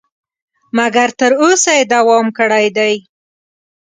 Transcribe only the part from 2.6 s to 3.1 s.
دی.